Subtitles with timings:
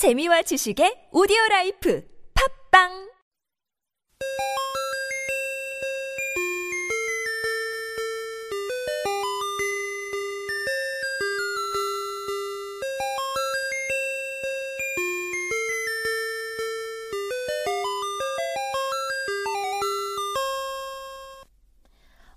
[0.00, 2.02] 재미와 지식의 오디오 라이프
[2.72, 2.88] 팝빵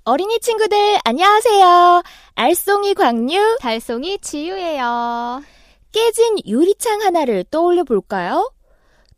[0.04, 2.04] 어린이 친구들 안녕하세요.
[2.36, 5.53] 알송이 광유, 달송이 지유예요.
[5.94, 8.52] 깨진 유리창 하나를 떠올려 볼까요?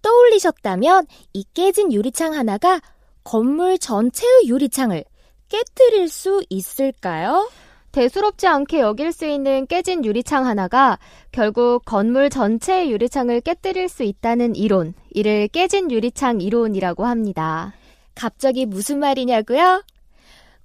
[0.02, 2.80] 떠올리셨다면 이 깨진 유리창 하나가
[3.24, 5.04] 건물 전체의 유리창을
[5.50, 7.50] 깨뜨릴 수 있을까요?
[7.92, 11.00] 대수롭지 않게 여길 수 있는 깨진 유리창 하나가
[11.32, 17.74] 결국 건물 전체의 유리창을 깨뜨릴 수 있다는 이론, 이를 깨진 유리창 이론이라고 합니다.
[18.16, 19.82] 갑자기 무슨 말이냐고요?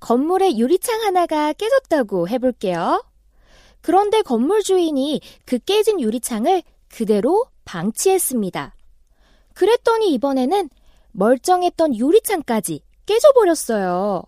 [0.00, 3.04] 건물의 유리창 하나가 깨졌다고 해볼게요.
[3.80, 8.74] 그런데 건물 주인이 그 깨진 유리창을 그대로 방치했습니다.
[9.54, 10.68] 그랬더니 이번에는
[11.12, 14.22] 멀쩡했던 유리창까지 깨져버렸어요.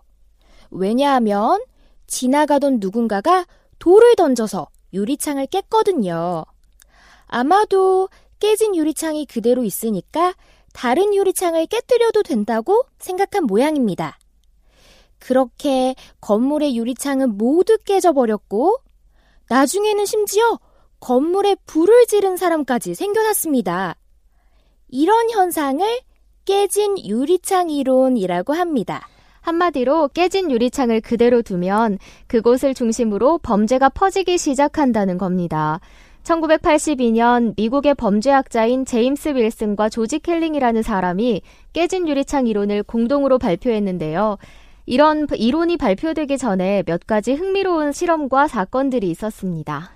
[0.71, 1.63] 왜냐하면
[2.07, 3.47] 지나가던 누군가가
[3.79, 6.45] 돌을 던져서 유리창을 깼거든요.
[7.27, 10.35] 아마도 깨진 유리창이 그대로 있으니까
[10.73, 14.19] 다른 유리창을 깨뜨려도 된다고 생각한 모양입니다.
[15.19, 18.79] 그렇게 건물의 유리창은 모두 깨져버렸고,
[19.49, 20.59] 나중에는 심지어
[21.01, 23.97] 건물에 불을 지른 사람까지 생겨났습니다.
[24.89, 25.85] 이런 현상을
[26.45, 29.09] 깨진 유리창 이론이라고 합니다.
[29.41, 31.99] 한마디로 깨진 유리창을 그대로 두면
[32.29, 35.81] 그곳을 중심으로 범죄가 퍼지기 시작한다는 겁니다.
[36.23, 44.39] 1982년 미국의 범죄학자인 제임스 윌슨과 조지 켈링이라는 사람이 깨진 유리창 이론을 공동으로 발표했는데요.
[44.87, 49.93] 이런 이론이 발표되기 전에 몇 가지 흥미로운 실험과 사건들이 있었습니다.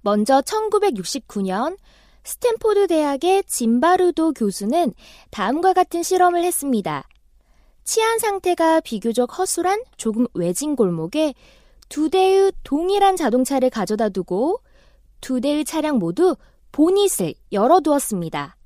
[0.00, 1.76] 먼저 1969년
[2.24, 4.92] 스탠포드 대학의 짐바르도 교수는
[5.30, 7.04] 다음과 같은 실험을 했습니다.
[7.84, 11.34] 치안 상태가 비교적 허술한 조금 외진 골목에
[11.88, 14.60] 두 대의 동일한 자동차를 가져다 두고
[15.20, 16.36] 두 대의 차량 모두
[16.70, 18.56] 보닛을 열어두었습니다.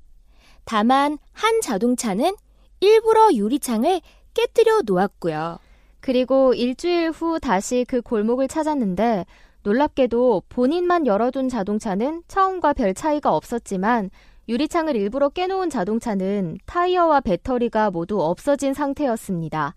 [0.65, 2.35] 다만 한 자동차는
[2.81, 4.01] 일부러 유리창을
[4.33, 5.59] 깨뜨려 놓았고요.
[6.03, 9.25] 그리고 일주일 후 다시 그 골목을 찾았는데
[9.63, 14.09] 놀랍게도 본인만 열어둔 자동차는 처음과 별 차이가 없었지만
[14.49, 19.75] 유리창을 일부러 깨놓은 자동차는 타이어와 배터리가 모두 없어진 상태였습니다.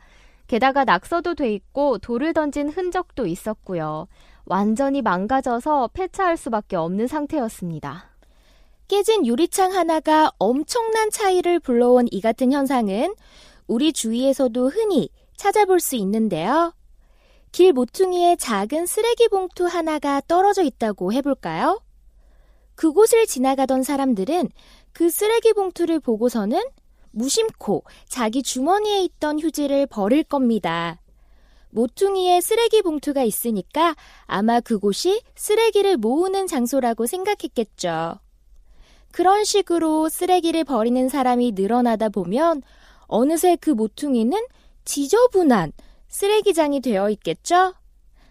[0.48, 4.08] 게다가 낙서도 돼 있고 돌을 던진 흔적도 있었고요.
[4.46, 8.10] 완전히 망가져서 폐차할 수밖에 없는 상태였습니다.
[8.88, 13.14] 깨진 유리창 하나가 엄청난 차이를 불러온 이 같은 현상은
[13.68, 16.72] 우리 주위에서도 흔히 찾아볼 수 있는데요.
[17.52, 21.80] 길 모퉁이에 작은 쓰레기 봉투 하나가 떨어져 있다고 해볼까요?
[22.74, 24.50] 그곳을 지나가던 사람들은
[24.92, 26.62] 그 쓰레기 봉투를 보고서는
[27.10, 31.00] 무심코 자기 주머니에 있던 휴지를 버릴 겁니다.
[31.70, 38.18] 모퉁이에 쓰레기 봉투가 있으니까 아마 그곳이 쓰레기를 모으는 장소라고 생각했겠죠.
[39.12, 42.62] 그런 식으로 쓰레기를 버리는 사람이 늘어나다 보면
[43.06, 44.38] 어느새 그 모퉁이는
[44.86, 45.72] 지저분한
[46.08, 47.74] 쓰레기장이 되어 있겠죠?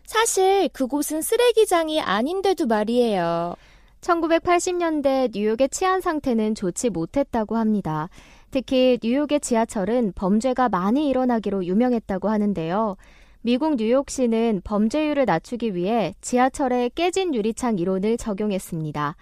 [0.05, 3.55] 사실 그곳은 쓰레기장이 아닌데도 말이에요.
[4.01, 8.09] 1980년대 뉴욕의 치안 상태는 좋지 못했다고 합니다.
[8.51, 12.95] 특히 뉴욕의 지하철은 범죄가 많이 일어나기로 유명했다고 하는데요.
[13.41, 19.15] 미국 뉴욕시는 범죄율을 낮추기 위해 지하철에 깨진 유리창 이론을 적용했습니다.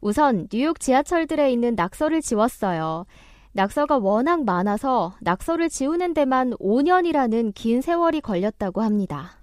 [0.00, 3.06] 우선 뉴욕 지하철들에 있는 낙서를 지웠어요.
[3.56, 9.38] 낙서가 워낙 많아서 낙서를 지우는 데만 5년이라는 긴 세월이 걸렸다고 합니다.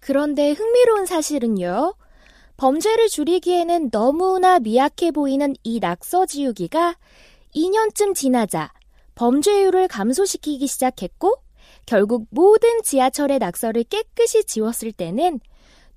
[0.00, 1.92] 그런데 흥미로운 사실은요.
[2.56, 6.96] 범죄를 줄이기에는 너무나 미약해 보이는 이 낙서 지우기가
[7.54, 8.72] 2년쯤 지나자
[9.16, 11.36] 범죄율을 감소시키기 시작했고
[11.84, 15.40] 결국 모든 지하철의 낙서를 깨끗이 지웠을 때는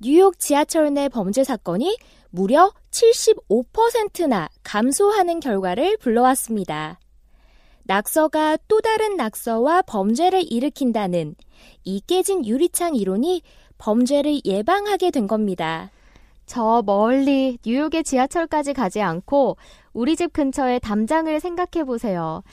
[0.01, 1.97] 뉴욕 지하철 내 범죄 사건이
[2.31, 7.00] 무려 75%나 감소하는 결과를 불러왔습니다.
[7.83, 11.35] 낙서가 또 다른 낙서와 범죄를 일으킨다는
[11.83, 13.41] 이 깨진 유리창 이론이
[13.77, 15.89] 범죄를 예방하게 된 겁니다.
[16.45, 19.57] 저 멀리 뉴욕의 지하철까지 가지 않고
[19.93, 22.43] 우리 집 근처의 담장을 생각해 보세요.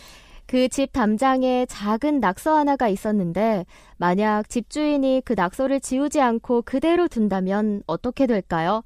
[0.47, 3.67] 그 집 담장에 작은 낙서 하나가 있었는데
[3.99, 8.83] 만약 집주인이 그 낙서를 지우지 않고 그대로 둔다면 어떻게 될까요?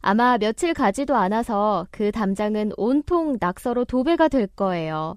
[0.00, 5.16] 아마 며칠 가지도 않아서 그 담장은 온통 낙서로 도배가 될 거예요.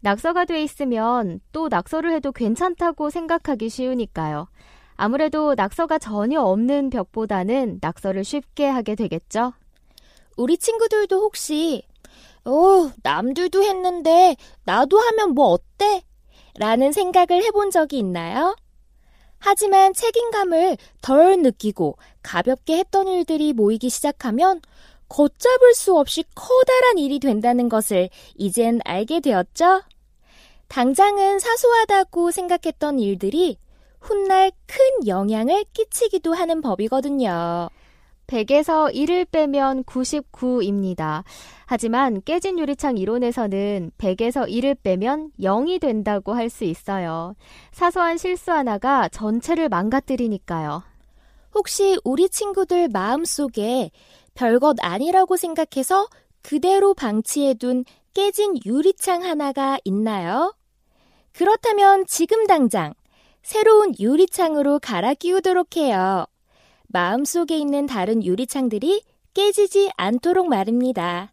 [0.00, 4.48] 낙서가 돼 있으면 또 낙서를 해도 괜찮다고 생각하기 쉬우니까요.
[4.96, 9.52] 아무래도 낙서가 전혀 없는 벽보다는 낙서를 쉽게 하게 되겠죠?
[10.36, 11.82] 우리 친구들도 혹시
[12.44, 16.02] 어, 남들도 했는데 나도 하면 뭐 어때?
[16.58, 18.56] 라는 생각을 해본 적이 있나요?
[19.38, 24.60] 하지만 책임감을 덜 느끼고 가볍게 했던 일들이 모이기 시작하면
[25.10, 29.82] 걷잡을 수 없이 커다란 일이 된다는 것을 이젠 알게 되었죠?
[30.68, 33.58] 당장은 사소하다고 생각했던 일들이
[34.00, 37.68] 훗날 큰 영향을 끼치기도 하는 법이거든요.
[38.28, 41.24] 100에서 1을 빼면 99입니다.
[41.66, 47.34] 하지만 깨진 유리창 이론에서는 100에서 1을 빼면 0이 된다고 할 수 있어요.
[47.72, 50.84] 사소한 실수 하나가 전체를 망가뜨리니까요.
[51.52, 53.90] 혹시 우리 친구들 마음속에
[54.34, 56.08] 별것 아니라고 생각해서
[56.42, 57.84] 그대로 방치해둔
[58.14, 60.54] 깨진 유리창 하나가 있나요?
[61.32, 62.94] 그렇다면 지금 당장
[63.42, 66.26] 새로운 유리창으로 갈아 끼우도록 해요.
[66.88, 69.02] 마음속에 있는 다른 유리창들이
[69.34, 71.32] 깨지지 않도록 말입니다.